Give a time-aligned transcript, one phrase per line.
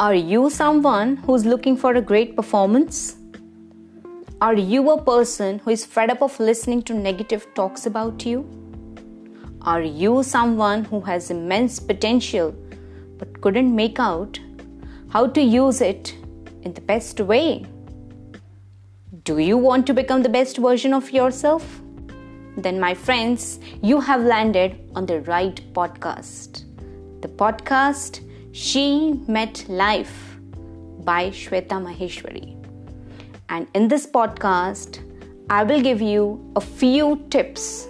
[0.00, 3.14] Are you someone who's looking for a great performance?
[4.40, 8.44] Are you a person who is fed up of listening to negative talks about you?
[9.62, 12.50] Are you someone who has immense potential
[13.18, 14.40] but couldn't make out
[15.10, 16.12] how to use it
[16.62, 17.64] in the best way?
[19.22, 21.80] Do you want to become the best version of yourself?
[22.56, 26.64] Then, my friends, you have landed on the right podcast.
[27.20, 30.36] The podcast She Met Life
[31.00, 32.54] by Shweta Maheshwari.
[33.48, 35.00] And in this podcast,
[35.50, 37.88] I will give you a few tips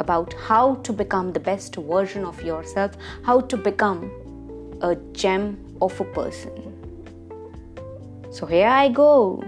[0.00, 4.10] about how to become the best version of yourself, how to become
[4.82, 6.50] a gem of a person.
[8.32, 9.44] So here I go.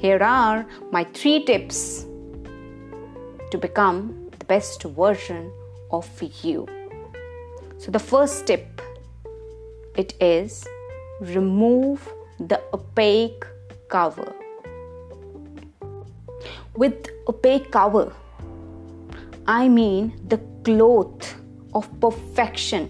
[0.00, 2.06] Here are my three tips
[3.52, 5.52] to become the best version
[5.92, 6.10] of
[6.42, 6.66] you.
[7.78, 8.69] So the first tip
[9.99, 10.65] it is
[11.21, 12.07] remove
[12.39, 13.45] the opaque
[13.89, 14.33] cover.
[16.75, 18.11] With opaque cover,
[19.47, 21.35] I mean the cloth
[21.73, 22.87] of perfection,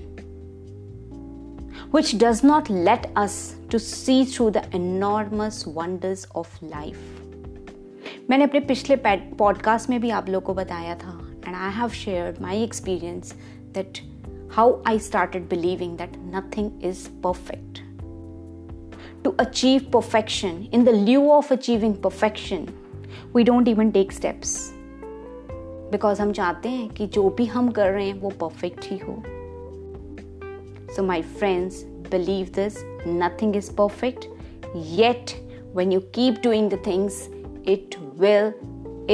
[1.91, 7.03] which does not let us to see through the enormous wonders of life.
[8.29, 12.41] मैंने अपने पिछले podcast में भी आप लोगों को बताया था and I have shared
[12.41, 13.33] my experience
[13.73, 13.99] that
[14.51, 17.85] how I started believing that nothing is perfect
[19.25, 22.65] to achieve perfection, in the lieu of achieving perfection,
[23.33, 24.51] we don't even take steps.
[25.91, 29.15] Because हम चाहते हैं कि जो भी हम कर रहे हैं वो परफेक्ट ही हो
[30.95, 34.25] so my friends believe this nothing is perfect
[34.75, 35.33] yet
[35.77, 37.15] when you keep doing the things
[37.73, 38.53] it will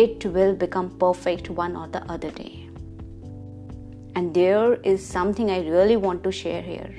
[0.02, 2.65] it will become perfect one or the other day
[4.16, 6.94] and there is something i really want to share here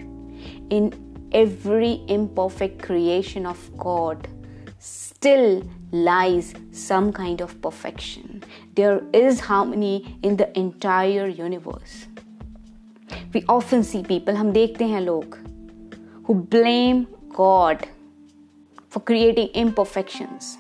[0.71, 0.93] in
[1.33, 4.29] every imperfect creation of god
[5.23, 5.63] still
[5.93, 8.43] lies some kind of perfection.
[8.75, 12.09] There is harmony in the entire universe.
[13.33, 15.37] We often see people, हम देखते हैं लोग,
[16.25, 17.07] who blame
[17.37, 17.87] God
[18.89, 20.59] for creating imperfections.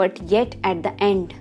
[0.00, 1.34] But yet at the end,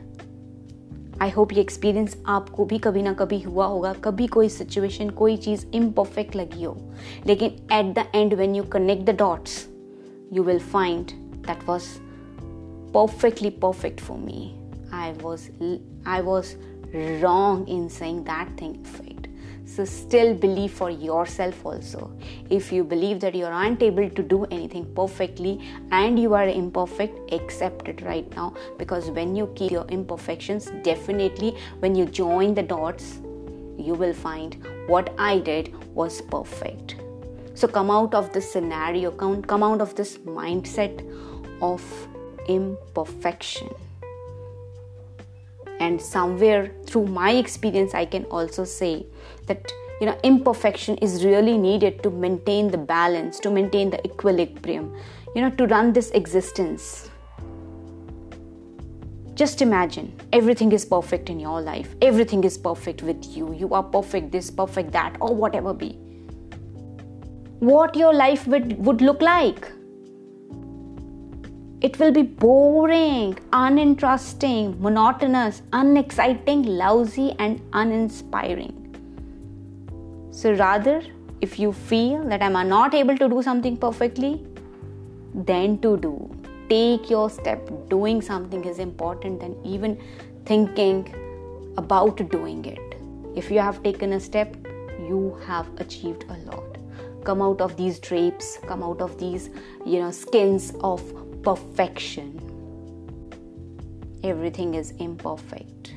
[1.25, 5.37] I hope ये experience आपको भी कभी ना कभी हुआ होगा। कभी कोई सिचुएशन कोई
[5.37, 6.77] चीज़ इम्परफेक्ट लगी हो।
[7.27, 9.69] लेकिन at the end when you connect the dots
[10.33, 11.07] you will find
[11.47, 11.85] that was
[12.93, 14.55] perfectly perfect for me
[14.93, 15.51] I was
[16.07, 16.55] I was
[17.23, 19.14] wrong in saying that thing fate
[19.67, 22.11] so still believe for yourself also.
[22.51, 25.61] If you believe that you aren't able to do anything perfectly
[25.91, 28.55] and you are imperfect accept it right now.
[28.79, 33.21] Because when you keep your imperfections definitely when you join the dots
[33.79, 36.97] you will find what i did was perfect.
[37.55, 41.03] So come out of this scenario come, out of this mindset
[41.63, 41.83] of
[42.49, 43.69] imperfection.
[45.85, 49.07] And somewhere through my experience, I can also say
[49.49, 54.95] that you know imperfection is really needed to maintain the balance, to maintain the equilibrium,
[55.35, 57.11] you know, to run this existence.
[59.35, 63.83] Just imagine everything is perfect in your life, everything is perfect with you, you are
[63.83, 65.89] perfect, this, perfect, that, or whatever be.
[67.59, 69.71] What your life would, would look like
[71.87, 78.73] it will be boring, uninteresting, monotonous, unexciting, lousy, and uninspiring.
[80.31, 81.03] So, rather,
[81.43, 84.47] if you feel that I'm not able to do something perfectly,
[85.35, 86.15] then to do.
[86.71, 87.69] Take your step.
[87.91, 90.01] Doing something is important than even
[90.47, 91.15] thinking
[91.77, 92.97] about doing it.
[93.37, 94.57] If you have taken a step,
[95.01, 96.79] you have achieved a lot.
[97.25, 99.51] Come out of these drapes, come out of these,
[99.85, 101.03] you know, skins of
[101.44, 102.40] perfection.
[104.24, 105.94] Everything is imperfect.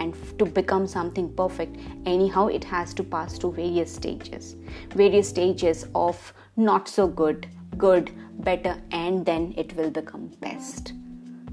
[0.00, 1.76] And to become something perfect,
[2.06, 4.54] anyhow, it has to pass through various stages.
[4.90, 8.12] Various stages of not so good, good,
[8.44, 10.92] better, and then it will become best.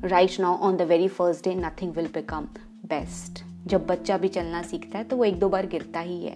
[0.02, 2.50] Right now, on the very first day, nothing will become
[2.84, 3.44] best.
[3.68, 6.36] जब बच्चा भी चलना सीखता है तो वो एक दो बार गिरता ही है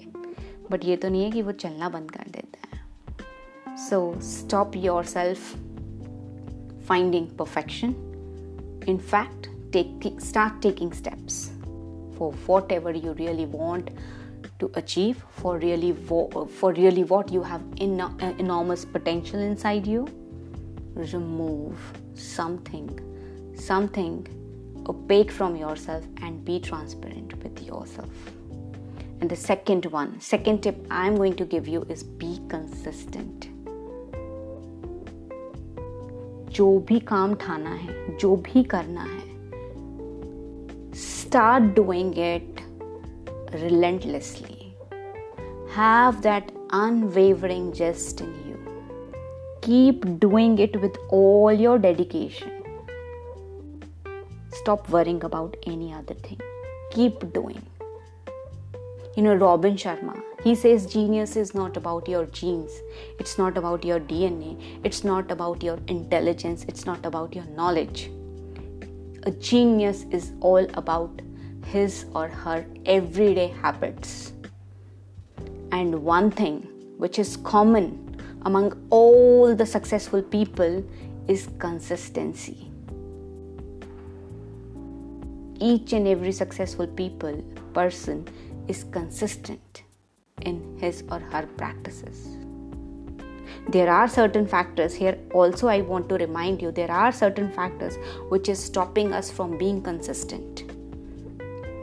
[0.71, 4.75] बट ये तो नहीं है कि वो चलना बंद कर देता है so stop
[5.06, 5.56] yourself
[6.84, 7.94] finding perfection.
[8.86, 11.50] In fact, take, start taking steps
[12.16, 13.90] for whatever you really want
[14.60, 20.06] to achieve, for really vo- for really what you have uh, enormous potential inside you.
[20.94, 21.76] Remove
[22.14, 23.00] something,
[23.56, 24.26] something
[24.87, 28.10] opaque from yourself, and be transparent with yourself.
[29.20, 33.53] And the second one, second tip I'm going to give you is be consistent.
[36.54, 39.22] जो भी काम ठाना है, जो भी करना है
[40.94, 42.60] start doing it
[43.54, 44.74] relentlessly
[45.76, 48.56] have that unwavering just in you
[49.64, 52.50] keep doing it with all your dedication
[54.54, 56.40] stop worrying about any other thing
[56.94, 57.74] keep doing
[59.16, 62.72] You know, Robin Sharma, he says genius is not about your genes,
[63.20, 68.11] it's not about your DNA, it's not about your intelligence, it's not about your knowledge.
[69.22, 71.22] A genius is all about
[71.66, 74.32] his or her everyday habits.
[75.70, 76.62] And one thing
[76.99, 80.84] which is common among all the successful people
[81.28, 82.70] is consistency
[85.61, 88.26] each and every successful people person
[88.69, 89.82] is consistent
[90.43, 92.37] in his or her practices.
[93.69, 96.70] There are certain factors here also i want to remind you.
[96.70, 97.96] There are certain factors
[98.28, 100.62] which is stopping us from being consistent.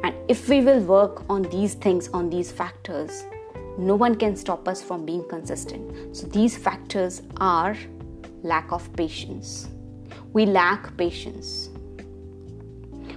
[0.03, 3.23] And if we will work on these things on these factors
[3.77, 6.15] no one can stop us from being consistent.
[6.15, 7.75] So these factors are
[8.43, 9.69] lack of patience.
[10.33, 11.69] We lack patience.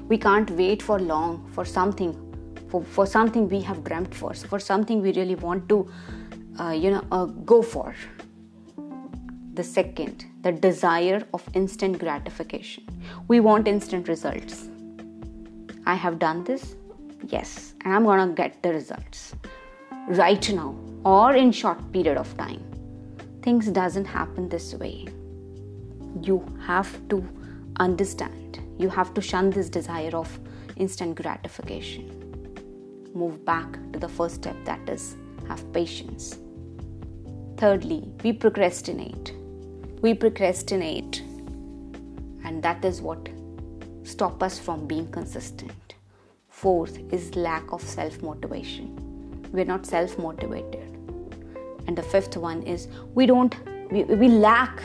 [0.09, 2.24] We can't wait for long for something
[2.75, 5.89] for, for something we have dreamt for for something we really want to
[6.59, 7.95] uh, you know uh, go for.
[9.55, 12.85] The second the desire of instant gratification.
[13.29, 14.69] We want instant results.
[15.87, 16.75] I have done this?
[17.29, 17.75] Yes.
[17.85, 19.35] And i'm gonna get the results.
[20.09, 20.75] Right now
[21.05, 22.65] or in short period of time.
[23.43, 25.07] Things doesn't happen this way.
[26.23, 27.23] You have to
[27.79, 28.61] understand.
[28.79, 30.37] You have to shun this desire of
[30.77, 32.24] instant gratification.
[33.15, 35.15] Move back to the first step that is,
[35.47, 36.41] have patience.
[37.57, 39.33] Thirdly, we procrastinate.
[40.01, 41.21] We procrastinate,
[42.45, 43.29] and that is what
[44.03, 45.95] stop us from being consistent.
[46.49, 48.89] Fourth is lack of self motivation.
[49.53, 50.91] We're not self motivated.
[51.87, 53.55] And the fifth one is we don't
[53.93, 54.83] we, we lack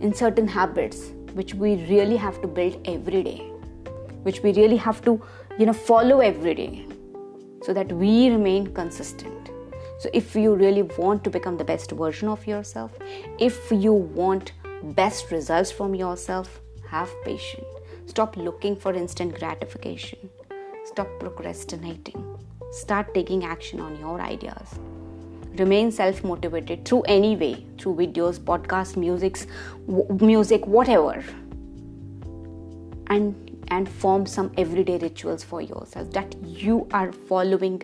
[0.00, 3.38] in certain habits which we really have to build every day
[4.22, 5.22] which we really have to
[5.58, 6.86] you know follow every day
[7.62, 9.50] so that we remain consistent.
[9.98, 12.92] So if you really want to become the best version of yourself
[13.38, 14.52] if you want
[14.82, 17.66] best results from yourself have patience.
[18.06, 20.30] Stop looking for instant gratification.
[20.84, 22.24] Stop procrastinating.
[22.70, 24.78] Start taking action on your ideas.
[25.56, 29.46] Remain self motivated through any way through videos podcasts musics
[29.86, 31.24] w- music whatever.
[33.08, 37.82] And and form some everyday rituals for yourself that you are following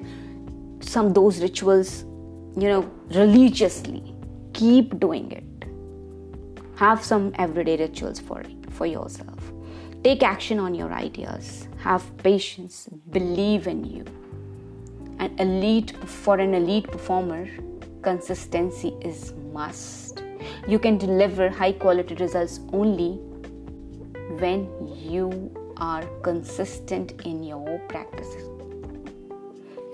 [0.81, 2.04] some those rituals
[2.56, 4.14] you know religiously.
[4.52, 5.69] Keep doing it.
[6.76, 9.52] Have some everyday rituals for for yourself.
[10.02, 11.69] Take action on your ideas.
[11.78, 12.88] Have patience.
[13.10, 14.04] Believe in you.
[15.19, 17.48] An elite for an elite performer
[18.02, 20.22] consistency is must.
[20.69, 23.12] You can deliver high quality results only
[24.38, 25.30] when you
[25.76, 28.49] are consistent in your practices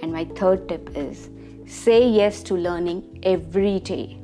[0.03, 1.29] and my third tip is
[1.67, 4.19] say yes to learning every day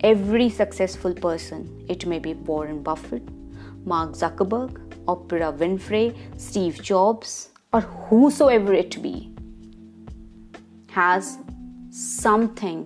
[0.00, 3.28] every successful person it may be warren buffett
[3.84, 4.80] mark zuckerberg
[5.14, 9.16] oprah winfrey steve jobs or whosoever it be
[10.88, 11.38] has
[11.90, 12.80] something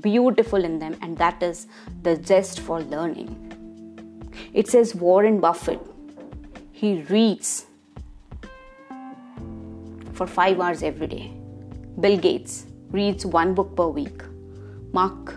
[0.00, 1.66] beautiful in them, and that is
[2.02, 3.30] the zest for learning.
[4.52, 5.80] It says Warren Buffett,
[6.78, 7.66] he reads
[10.12, 11.32] for five hours every day.
[11.98, 14.22] Bill Gates reads one book per week.
[14.92, 15.34] Mark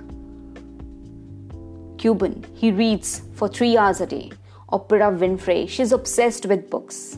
[1.98, 4.31] Cuban, he reads for three hours a day.
[4.71, 7.15] Oprah Winfrey, she's obsessed with books.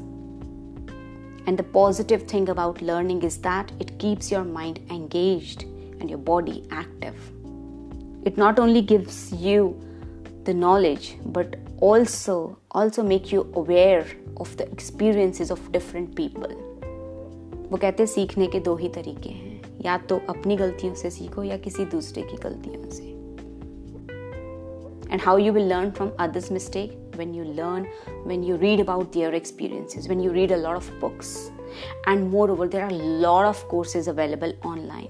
[1.45, 5.63] And the positive thing about learning is that it keeps your mind engaged
[5.99, 7.15] and your body active.
[8.23, 9.77] It not only gives you
[10.45, 16.54] the knowledge but also also make you aware of the experiences of different people.
[17.70, 21.42] वो कहते हैं सीखने के दो ही तरीके हैं या तो अपनी गलतियों से सीखो
[21.42, 23.06] या किसी दूसरे की गलतियों से
[25.10, 27.86] and how you will learn from others mistake when you learn
[28.30, 31.30] when you read about their experiences when you read a lot of books
[32.06, 35.08] and moreover there are a lot of courses available online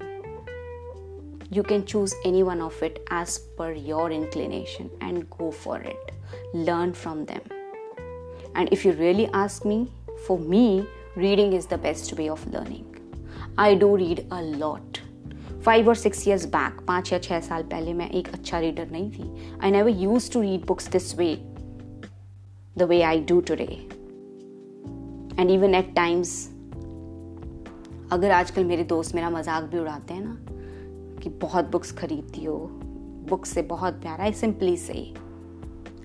[1.54, 6.12] You can choose any one of it as per your inclination and go for it
[6.54, 7.42] learn from them
[8.56, 9.80] and if you really ask me
[10.28, 10.66] for me
[11.18, 12.90] reading is the best way of learning
[13.60, 14.98] I do read a lot
[15.66, 19.12] five और six years back पाँच या छः साल पहले मैं एक अच्छा reader नहीं
[19.12, 21.36] थी I never use to read books this way
[22.78, 23.66] the way I do today
[25.40, 26.34] and even at times
[28.12, 30.53] अगर आजकल मेरे दोस्त मेरा मज़ाक भी उड़ाते हैं ना
[31.23, 32.59] कि बहुत बुक्स खरीदती हो
[33.29, 35.15] बुक्स से बहुत प्यार आई सिंपली से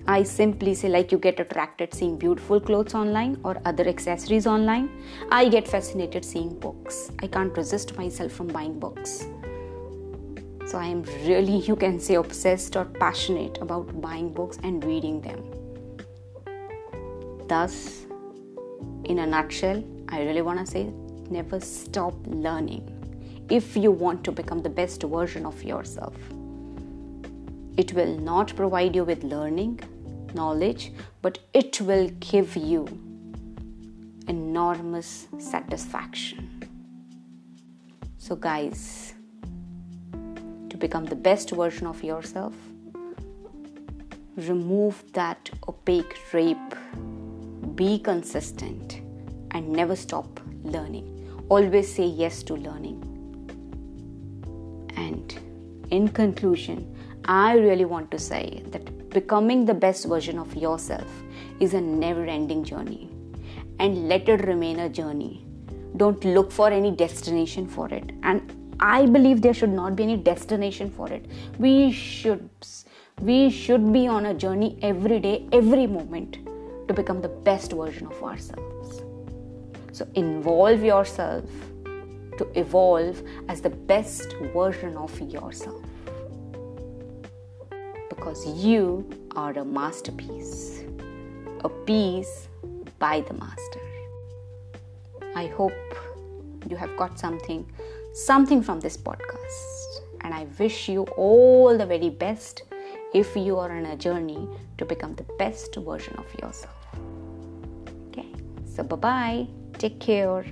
[0.06, 4.90] I simply say, like, you get attracted seeing beautiful clothes online or other accessories online.
[5.32, 7.10] I get fascinated seeing books.
[7.22, 9.26] I can't resist myself from buying books.
[10.66, 15.22] So, I am really, you can say, obsessed or passionate about buying books and reading
[15.22, 15.42] them.
[17.48, 18.04] Thus,
[19.04, 20.92] in a nutshell, I really want to say
[21.30, 22.97] never stop learning
[23.49, 26.15] if you want to become the best version of yourself.
[27.77, 29.79] It will not provide you with learning,
[30.33, 30.91] knowledge,
[31.21, 32.87] but it will give you
[34.27, 36.69] enormous satisfaction.
[38.17, 39.13] So, guys,
[40.69, 42.53] to become the best version of yourself,
[44.35, 46.75] remove that opaque drape,
[47.75, 49.01] be consistent,
[49.51, 51.05] and never stop learning.
[51.49, 53.08] Always say yes to learning.
[55.91, 61.07] In conclusion, I really want to say that becoming the best version of yourself
[61.59, 63.09] is a never ending journey.
[63.79, 65.45] And let it remain a journey.
[65.97, 68.11] Don't look for any destination for it.
[68.23, 71.25] And I believe there should not be any destination for it.
[71.57, 72.49] We should
[73.21, 76.37] we should be on a journey every day, every moment
[76.87, 79.01] to become the best version of ourselves.
[79.91, 81.43] So involve yourself
[82.39, 85.83] to evolve as the best version of yourself
[88.07, 89.05] because you
[89.35, 90.83] are a masterpiece,
[91.65, 92.47] a piece
[92.97, 93.81] by the master.
[95.35, 95.73] I hope
[96.69, 97.69] you have got something
[98.13, 102.63] something from this podcast and I wish you all the very best
[103.13, 106.85] if you are on a journey to become the best version of yourself.
[108.07, 108.27] Okay.
[108.65, 109.47] So bye-bye.
[109.77, 110.45] Take care.